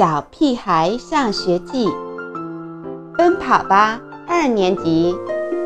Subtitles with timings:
[0.00, 1.86] 小屁孩上学记》，
[3.18, 5.14] 奔跑吧二年级，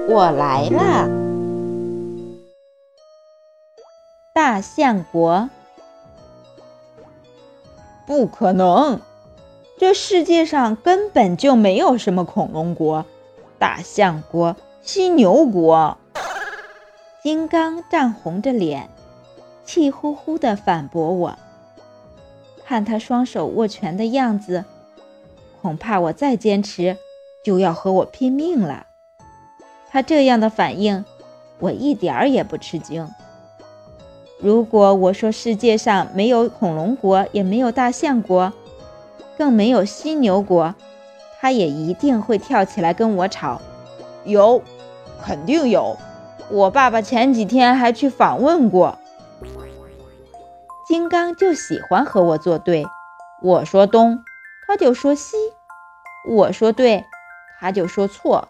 [0.09, 1.09] 我来了！
[4.35, 5.49] 大象国，
[8.09, 8.99] 不可能，
[9.79, 13.07] 这世界上根本就没有什么恐龙国、
[13.61, 15.97] 大象国、犀牛国。
[17.23, 18.91] 金刚涨红着脸，
[19.65, 21.39] 气呼呼地反驳我。
[22.67, 24.65] 看他双手握拳的样子，
[25.61, 26.97] 恐怕我再坚持
[27.45, 28.87] 就要和我拼命了。
[29.91, 31.05] 他这样的反应，
[31.59, 33.09] 我一点儿也不吃惊。
[34.41, 38.53] 如果我说世界上没有恐龙国，也没有大象国，
[39.39, 40.75] 更没有犀牛国，
[41.41, 43.61] 他也一定会跳起来跟我吵。
[44.25, 44.61] 有，
[45.23, 45.97] 肯定有。
[46.51, 48.99] 我爸爸前几天还去访问过。
[50.87, 52.85] 金刚就喜欢和我作对，
[53.41, 54.23] 我说东，
[54.67, 55.35] 他就说西；
[56.29, 57.07] 我说对，
[57.59, 58.49] 他就说错。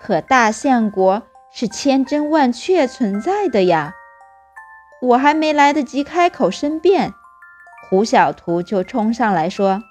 [0.00, 3.94] 可大象国是千真万确存在的呀！
[5.00, 7.14] 我还没来得及开口申辩，
[7.88, 9.82] 胡小图就冲上来说：“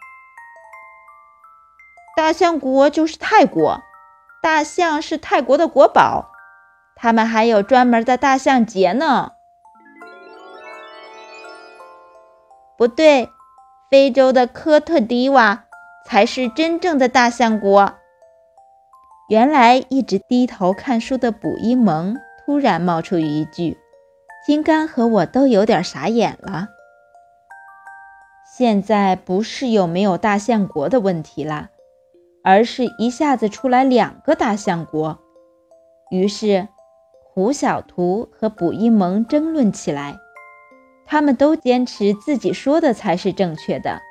[2.18, 3.82] 大象国就是泰国，
[4.42, 6.32] 大象是泰国的国宝，
[6.96, 9.32] 他们还有专门的大象节呢。”
[12.84, 13.30] 不对，
[13.90, 15.64] 非洲的科特迪瓦
[16.06, 17.94] 才是真正的大象国。
[19.30, 23.78] 原来一直低头看书的卜一萌突然冒出一句，
[24.46, 26.68] 金刚和我都有点傻眼了。
[28.54, 31.70] 现在不是有没有大象国的问题了，
[32.44, 35.20] 而是一下子出来两个大象国。
[36.12, 36.68] 于是
[37.34, 40.18] 胡小图和卜一萌争论起来。
[41.14, 44.02] 他们都坚持自己说的才是正确的，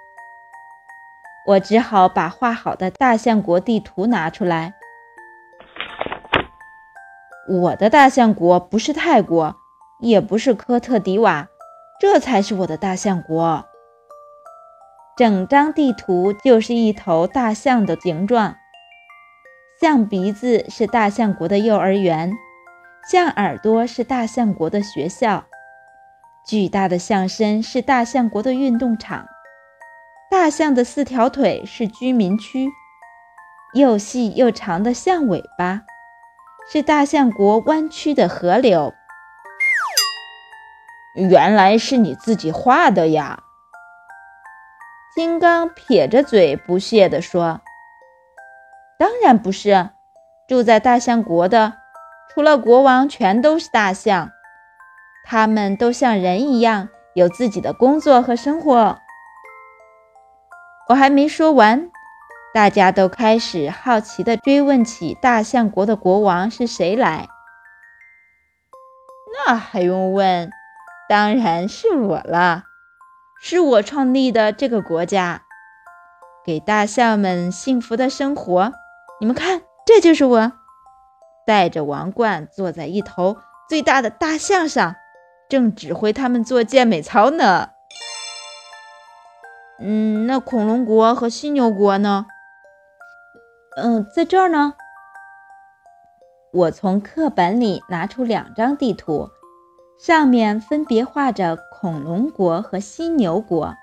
[1.49, 4.75] 我只好把画好的大象国地图拿出来。
[7.49, 9.57] 我的大象国不是泰国，
[9.99, 11.49] 也不是科特迪瓦，
[12.01, 13.65] 这才是我的大象国。
[15.17, 18.55] 整张地图就是一头大象的形状，
[19.81, 22.33] 象鼻子是大象国的幼儿园，
[23.11, 25.47] 象耳朵是大象国的学校。
[26.45, 29.29] 巨大的象身是大象国的运动场，
[30.29, 32.69] 大象的四条腿是居民区，
[33.75, 35.83] 又细又长的象尾巴
[36.71, 38.93] 是大象国弯曲的河流。
[41.15, 43.39] 原来是你自己画的呀！
[45.15, 47.61] 金刚撇着嘴不屑地说
[48.99, 49.91] ：“当然不是，
[50.49, 51.75] 住在大象国的，
[52.35, 54.33] 除了国王，全都是大象。”
[55.25, 58.99] 他们都像人一样有自己的工作和生活。
[60.89, 61.91] 我还没说完，
[62.53, 67.29] 大家都开始好奇地追问起大象国的国王是谁来。
[69.47, 70.51] 那还用问？
[71.09, 72.65] 当然是我了，
[73.41, 75.43] 是我创立的这个国家，
[76.45, 78.73] 给大象们幸福的生活。
[79.21, 80.53] 你们看，这就是我，
[81.47, 83.37] 戴着王冠，坐在一头
[83.69, 84.97] 最大的大象上。
[85.53, 87.73] 正指挥他们做健美操呢。
[89.79, 92.25] 嗯，那恐龙国和犀牛国呢？
[93.77, 94.73] 嗯，在这儿呢。
[96.55, 99.29] 我从课本里拿出两张地图，
[100.01, 103.75] 上面分别画着恐龙国和犀牛国。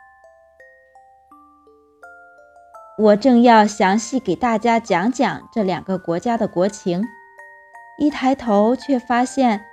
[2.98, 7.04] 我正要详细给大家讲讲这两个国家的国情，
[8.00, 9.69] 一抬头却发现。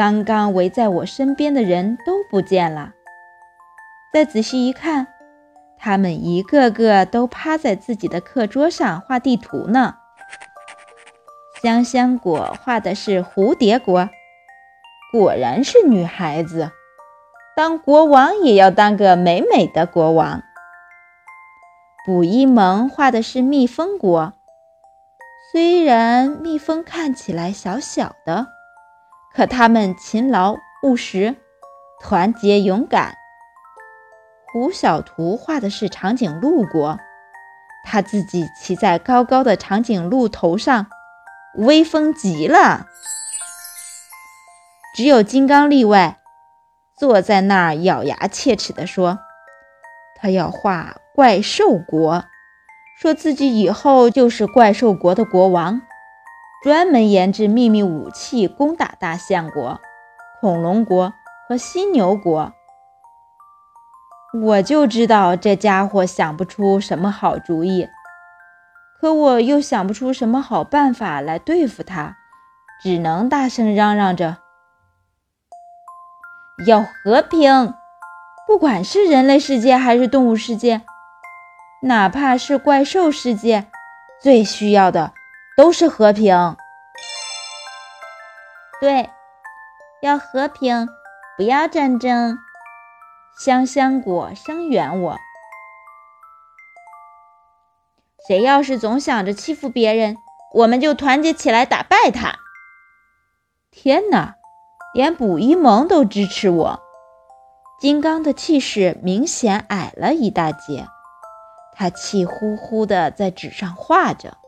[0.00, 2.94] 刚刚围在我身边的人都不见了。
[4.10, 5.08] 再仔细一看，
[5.76, 9.96] 他们一个个都趴在自己的课桌上画地图呢。
[11.60, 14.08] 香香果画的是蝴蝶国，
[15.12, 16.70] 果然是女孩子，
[17.54, 20.42] 当国王也要当个美美的国王。
[22.06, 24.32] 卜一萌画的是蜜蜂国，
[25.52, 28.46] 虽然蜜蜂看起来小小的。
[29.34, 31.36] 可他们勤劳务实，
[32.00, 33.14] 团结勇敢。
[34.52, 36.98] 胡小图画的是长颈鹿国，
[37.84, 40.86] 他自己骑在高高的长颈鹿头上，
[41.54, 42.86] 威风极了。
[44.96, 46.18] 只有金刚例外，
[46.98, 49.20] 坐在那儿咬牙切齿地说
[50.20, 52.24] ：“他要画怪兽国，
[53.00, 55.80] 说自己以后就是怪兽国的国王。”
[56.62, 59.80] 专门研制秘密武器攻打大象国、
[60.42, 61.14] 恐龙国
[61.48, 62.52] 和犀牛国。
[64.42, 67.88] 我就知道这家伙想不出什么好主意，
[69.00, 72.18] 可我又想不出什么好办法来对付他，
[72.82, 74.36] 只能大声嚷嚷着
[76.68, 77.72] ：“要和平！
[78.46, 80.82] 不管是人类世界还是动物世界，
[81.84, 83.66] 哪怕是怪兽世界，
[84.20, 85.14] 最需要的
[85.60, 86.56] 都是和平。”
[88.80, 89.10] 对，
[90.00, 90.88] 要和平，
[91.36, 92.38] 不要战争。
[93.38, 95.18] 香香果声援我。
[98.26, 100.16] 谁要是总想着欺负别人，
[100.54, 102.36] 我们就团结起来打败他。
[103.70, 104.36] 天哪，
[104.94, 106.80] 连卜一萌都支持我。
[107.78, 110.86] 金刚的气势明显矮了一大截，
[111.74, 114.38] 他气呼呼地在纸上画着。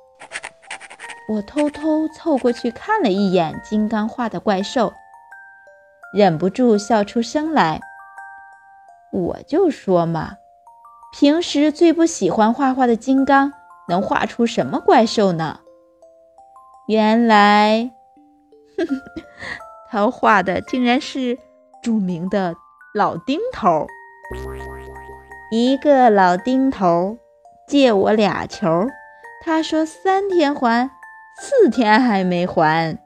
[1.28, 4.92] 我偷偷凑过去看了一眼金刚画的怪兽，
[6.14, 7.80] 忍不住笑出声来。
[9.12, 10.36] 我就说嘛，
[11.12, 13.52] 平时最不喜欢画画的金刚，
[13.88, 15.60] 能画出什么怪兽呢？
[16.88, 17.92] 原来，
[19.90, 21.38] 他画的竟然是
[21.82, 22.54] 著名的
[22.94, 23.86] 老丁头。
[25.50, 27.18] 一个老丁头
[27.68, 28.88] 借我俩球，
[29.44, 30.90] 他说三天还，
[31.44, 33.00] 四天还没还。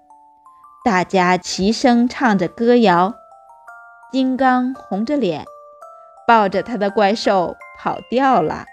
[0.84, 3.14] 大家齐声唱着歌谣，
[4.12, 5.46] 金刚红着脸。
[6.28, 8.66] 抱着他的怪兽跑掉了。